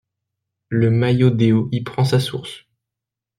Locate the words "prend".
1.83-2.05